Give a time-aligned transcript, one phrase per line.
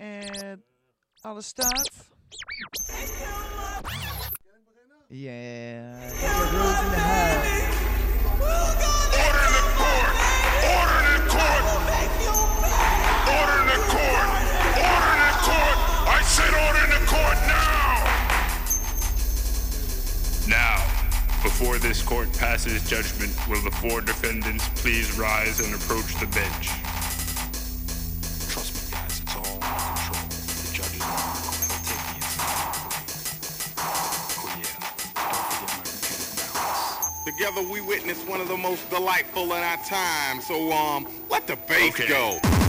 [0.00, 0.62] Eh, en
[1.20, 1.90] alles staat.
[5.08, 7.44] Yeah, the.
[9.20, 10.12] Order in the court!
[10.64, 11.64] Order in the court!
[13.28, 14.28] Order in the court!
[14.88, 15.76] Order in the court!
[16.08, 16.22] I
[16.64, 18.08] order in the court now!
[20.48, 20.76] Now,
[21.42, 26.89] before this court passes judgment, will the four defendants please rise and approach the bench?
[38.10, 40.40] Witnessed one of the most delightful in our time.
[40.40, 42.08] So um, let the bass Okay.
[42.08, 42.59] go.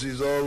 [0.00, 0.37] He's all.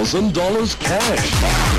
[0.00, 1.69] $1,000 cash.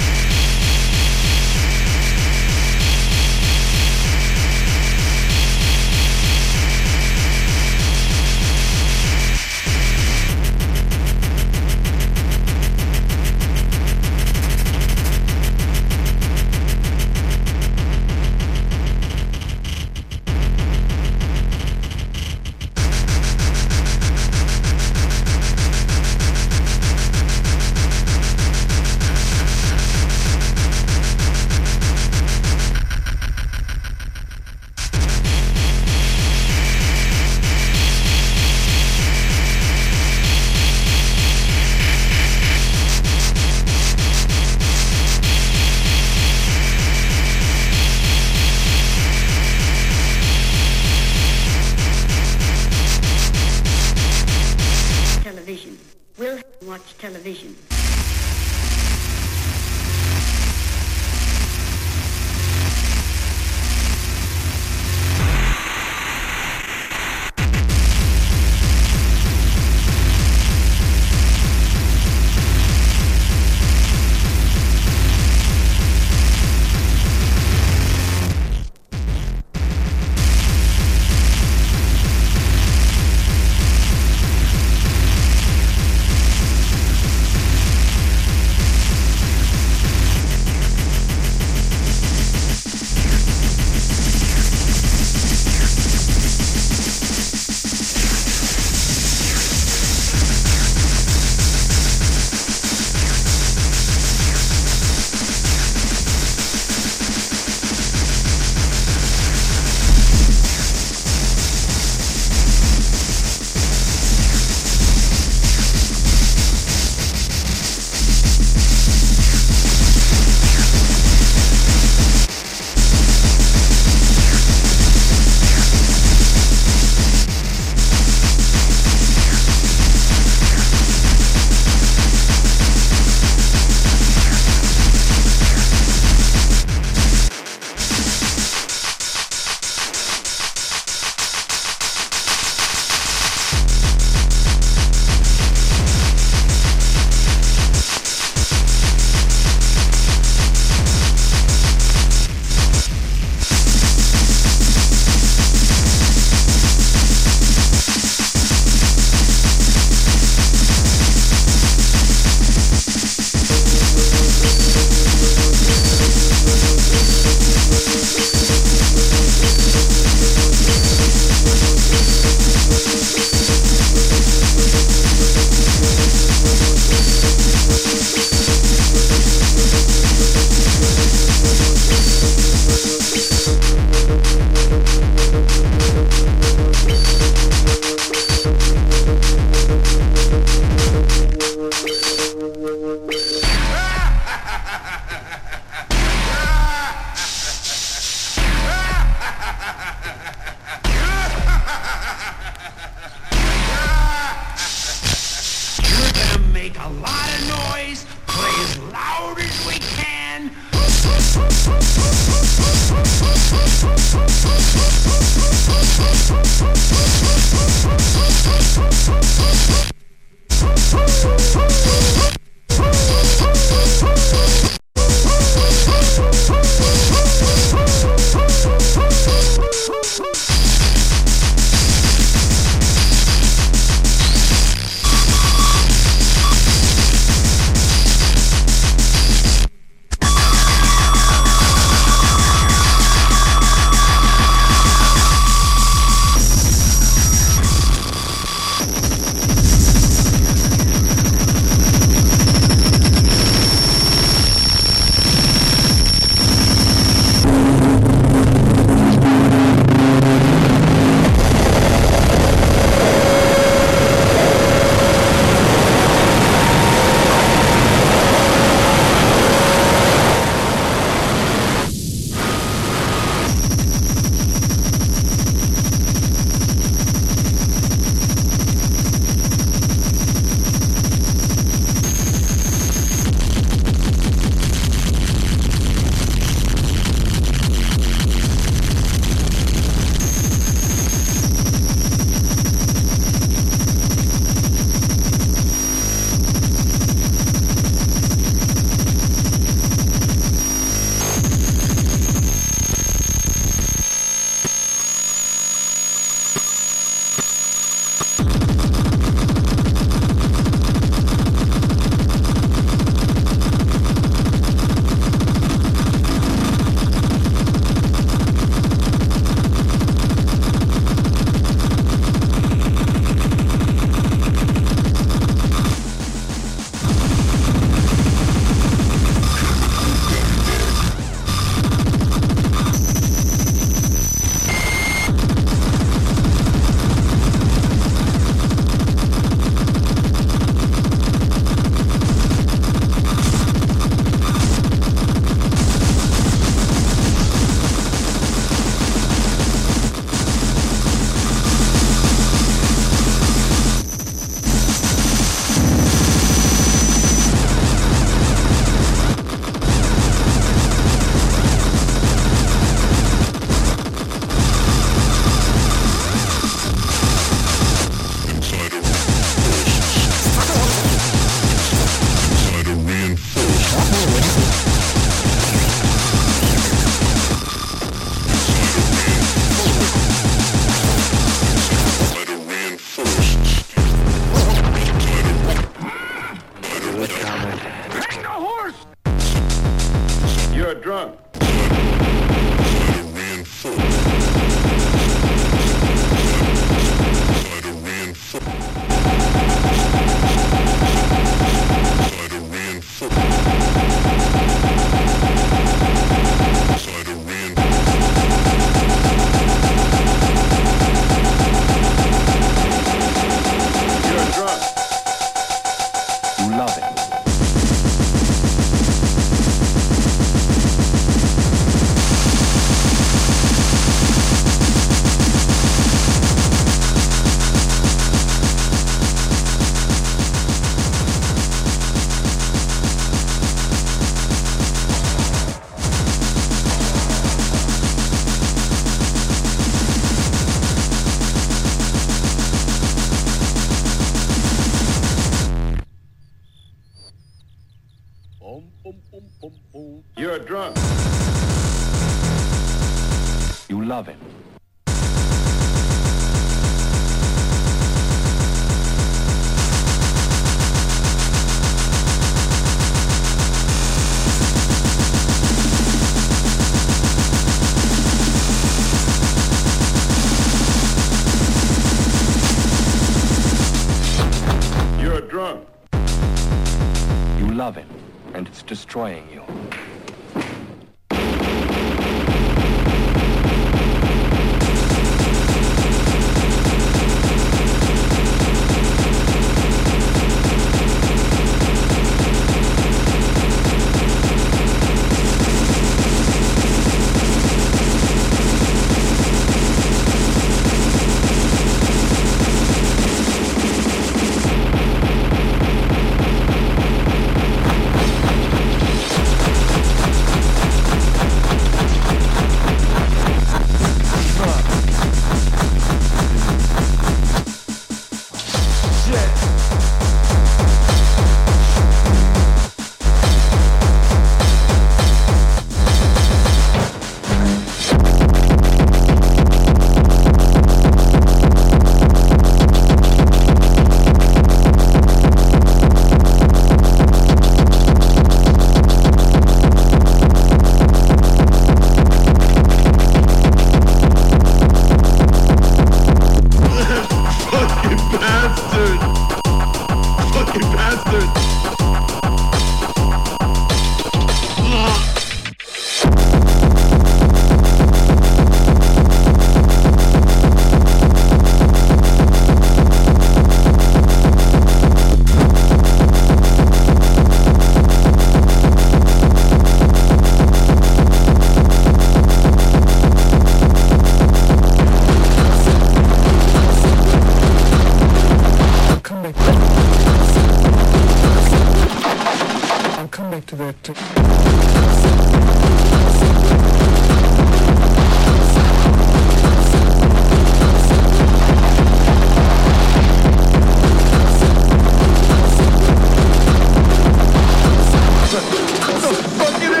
[599.41, 600.00] Continue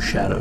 [0.00, 0.37] shadow.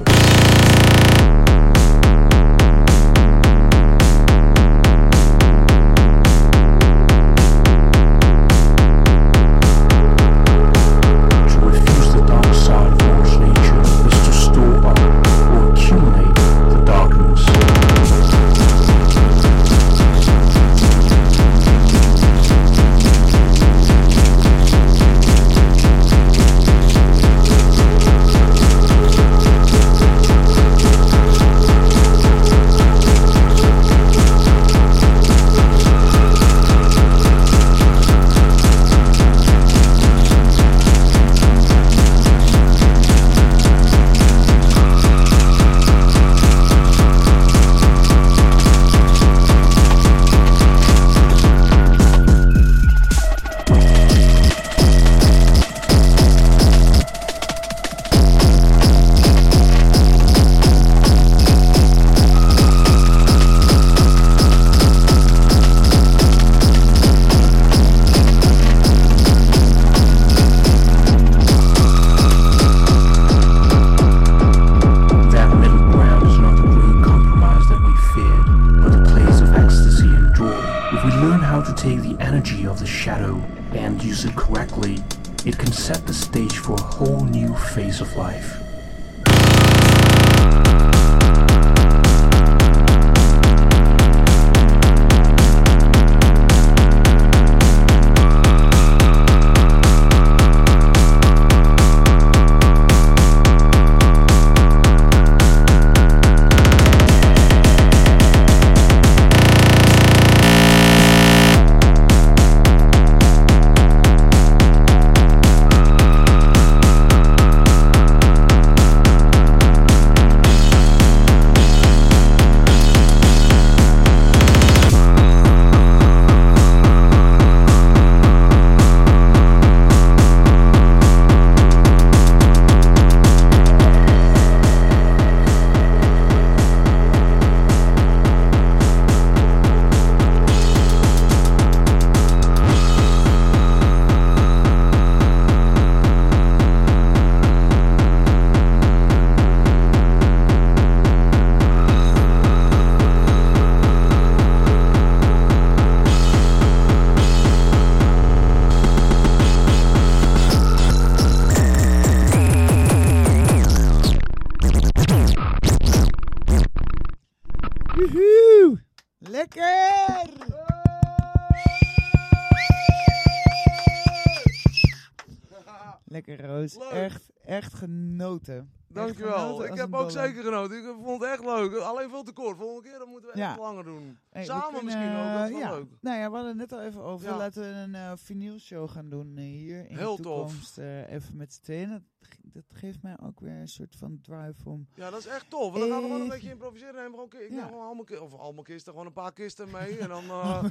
[178.17, 178.71] Genoten.
[178.89, 179.37] Dankjewel.
[179.55, 180.11] genoten Ik heb ook dolle.
[180.11, 180.77] zeker genoten.
[180.77, 181.73] Ik vond het echt leuk.
[181.75, 182.57] Alleen veel te kort.
[182.57, 183.49] Volgende keer dan moeten we Ja.
[183.49, 184.17] echt langer doen.
[184.29, 185.33] Hey, Samen kunnen, misschien ook.
[185.39, 185.71] Dat is wel ja.
[185.71, 185.85] leuk.
[186.01, 187.27] Nou ja, we hadden het net al even over.
[187.29, 187.37] Ja.
[187.37, 190.47] Laten we een vinylshow gaan doen eh, hier in Heel de tof.
[190.47, 190.77] toekomst.
[190.77, 192.05] eh, even met z'n tweeën.
[192.53, 194.87] Dat, ge- dat geeft mij ook weer een soort van drive om...
[194.95, 195.73] Ja, dat is echt tof.
[195.73, 196.93] Dan gaan we gewoon een beetje improviseren.
[197.03, 197.55] We gewoon, ik Ja.
[197.55, 199.97] neem gewoon allemaal, of allemaal kisten, gewoon een paar kisten mee.
[199.97, 200.63] En dan, eh.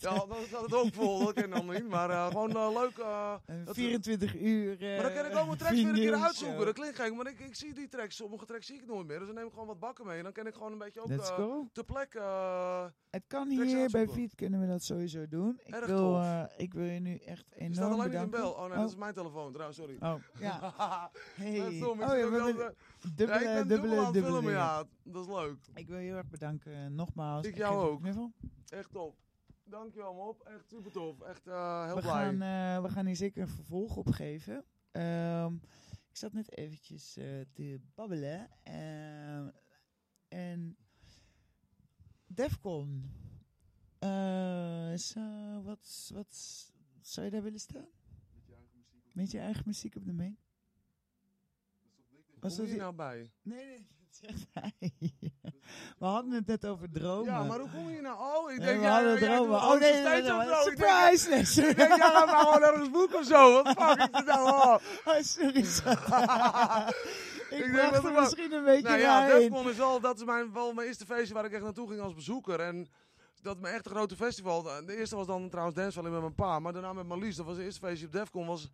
[0.00, 1.18] Ja, dan staat het ook vol.
[1.24, 1.88] Dat ken ik dan niet.
[1.88, 2.98] Maar eh, gewoon eh, leuk.
[2.98, 6.14] eh, Een dat- 24 uur maar dan kan ik ook mijn tracks weer een keer
[6.14, 6.64] uitzoeken.
[6.64, 8.16] Dat klinkt gek, maar ik, ik zie die tracks.
[8.16, 9.18] Sommige tracks zie ik nooit meer.
[9.18, 10.16] Dus dan neem ik gewoon wat bakken mee.
[10.16, 11.68] En dan kan ik gewoon een beetje ook go.
[11.72, 12.20] ter plekke...
[13.10, 14.08] Het kan hier bij.
[14.08, 15.60] Fiet kunnen we dat sowieso doen.
[15.64, 18.30] Ik Erg wil, eh, ik wil je nu echt Je staat enorm alleen niet in
[18.30, 18.40] bedanken.
[18.40, 18.50] bel.
[18.50, 19.96] Oh nee, dat is mijn telefoon trouwens, sorry.
[20.00, 21.10] Oh, ja.
[21.34, 21.56] Hey.
[21.56, 22.74] Is Oh ja, we
[23.14, 24.84] dubbele, ja, ik ben dubbele, dubbele filmen, ja.
[25.02, 25.56] Dat is leuk.
[25.74, 27.46] Ik wil je heel erg bedanken, eh, nogmaals.
[27.46, 28.06] Ik Ik jou ook.
[28.68, 29.16] Echt top.
[29.64, 30.42] Dankjewel, Mop.
[30.42, 31.20] Echt super tof.
[31.20, 32.12] Echt eh, heel we blij.
[32.12, 34.64] Gaan, we gaan hier zeker een vervolg op geven.
[34.90, 35.54] Ehm,
[36.08, 37.12] ik zat net eventjes
[37.52, 38.48] te babbelen.
[38.62, 39.48] ehm,
[40.28, 40.76] en
[42.38, 43.10] Defcon.
[43.98, 45.20] Eh, zo,
[45.62, 46.36] wat, wat
[47.00, 47.86] zou je daar willen staan?
[49.12, 50.38] Met je eigen muziek op de main?
[52.40, 53.30] Was Kom je dat- nou bij?
[53.42, 54.90] Nee, nee, dat zegt hij.
[55.98, 57.32] We hadden het net over dromen.
[57.32, 58.18] Ja, maar hoe kom je nou?
[58.18, 58.78] Oh, ik denk...
[58.78, 59.56] we ja, hadden ja, jij dromen.
[59.56, 60.40] Oh, ook nee, nee, nee, nee.
[60.40, 61.68] Ik denk, surprise!
[61.68, 63.62] Ik denk, ja, maar gewoon ergens boeken of zo.
[63.62, 64.48] Wat fuck is dit nou?
[64.48, 64.78] Oh.
[65.04, 65.56] Oh, sorry,
[67.50, 69.26] ik denk bracht dat er het misschien een beetje Nou ja.
[69.26, 72.00] Defcon is wel, dat is mijn, wel mijn eerste feestje waar ik echt naartoe ging
[72.00, 72.60] als bezoeker.
[72.60, 72.88] En
[73.42, 74.62] dat mijn echt een grote festival.
[74.62, 76.58] De eerste was dan trouwens Dance Valley met mijn pa.
[76.58, 77.36] Maar daarna met Marlies.
[77.36, 78.46] Dat was het eerste feestje op Defcon.
[78.46, 78.70] Was,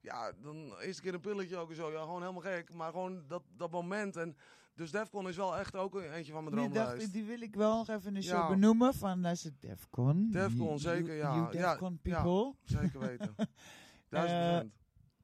[0.00, 1.92] ja, dan eerste keer een pilletje ook en zo.
[1.92, 2.72] Ja, gewoon helemaal gek.
[2.72, 4.16] Maar gewoon dat, dat moment.
[4.16, 4.36] En,
[4.76, 7.12] dus Defcon is wel echt ook een eentje van mijn Die, droomlijst.
[7.12, 8.48] die wil ik wel nog even in de show Ja.
[8.48, 8.94] benoemen.
[8.94, 10.30] Van luister, Defcon.
[10.30, 11.34] Defcon, You- zeker, ja.
[11.34, 12.54] You Ja, Defcon ja, people.
[12.64, 13.34] zeker weten.
[14.08, 14.72] Duizend procent.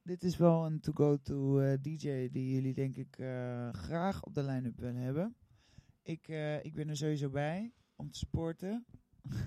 [0.03, 4.43] Dit is wel een to-go-to eh, DJ die jullie denk ik eh, graag op de
[4.43, 5.35] line-up willen hebben.
[6.01, 6.27] Ik,
[6.61, 8.85] ik ben er sowieso bij om te supporten.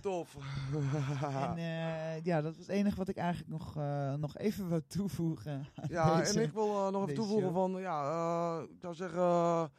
[0.00, 0.36] Tof.
[1.56, 3.74] en ja, dat was het enige wat ik eigenlijk nog,
[4.18, 5.66] nog even wil toevoegen.
[5.88, 7.54] Ja, deze- en ik wil nog even toevoegen show.
[7.72, 9.70] van, ja, ik zou zeggen,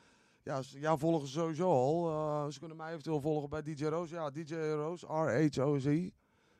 [0.47, 2.09] ja, jou volgen ze sowieso al.
[2.09, 4.09] Eh, ze kunnen mij eventueel volgen bij DJ Roos.
[4.09, 6.09] Ja, DJ Roos, R-H-O-Z.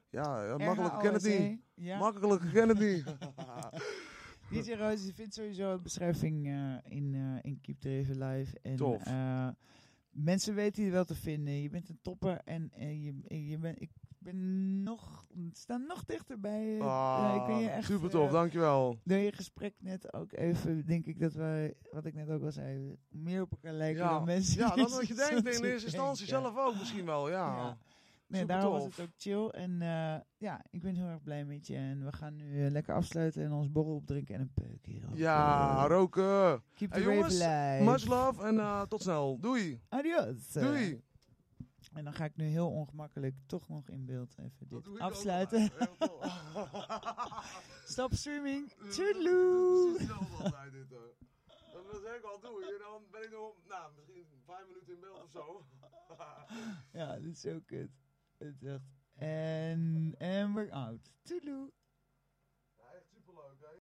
[0.10, 1.62] Ja, eh, makkelijker ken het R-H-O-S-E, niet.
[1.74, 1.98] ja.
[1.98, 3.04] Makkelijker ken het niet.
[4.64, 8.58] DJ Roos, je vindt sowieso een beschrijving eh, in, in Keep the River Live.
[8.62, 9.04] En, Tof.
[10.10, 11.62] mensen weten je wel te vinden.
[11.62, 13.90] Je bent een topper en eh, je, je bent, ik
[14.34, 16.82] ben nog, sta nog dichterbij.
[16.82, 19.00] Ah, ik ben je echt, super tof, eh, dankjewel.
[19.04, 22.52] Door je gesprek net ook even, denk ik dat wij, wat ik net ook al
[22.52, 24.60] zei, meer op elkaar lijken Ja, dan mensen.
[24.60, 26.52] ja dan wat je denkt in te eerste instantie denken.
[26.54, 27.78] zelf ook misschien wel, ja.
[28.28, 28.96] Nee, Super daarom was tof.
[28.98, 29.48] het ook chill.
[29.62, 31.76] En eh, ja, ik ben heel erg blij met je.
[31.76, 35.04] En we gaan nu eh, lekker afsluiten en ons borrel opdrinken en een peuk hier.
[35.14, 36.64] Ja, roken.
[36.74, 37.40] Keep Hey, the rave jongens,
[38.04, 39.38] much love en tot snel.
[39.40, 39.82] Doei.
[39.90, 40.52] Adios.
[40.52, 41.02] Doei.
[41.98, 45.72] En dan ga ik nu heel ongemakkelijk toch nog in beeld even dit doe afsluiten.
[47.86, 48.74] Stop streaming.
[48.74, 48.90] Dit.
[50.90, 51.16] hoor.
[51.74, 52.64] Dat wil ik al doen.
[52.64, 55.66] En dan ben ik nog, nou, misschien vijf minuten in beeld of zo.
[57.00, 57.92] Ja, dit is zo kut.
[58.38, 58.84] Het is echt...
[59.14, 61.12] En, en we're out.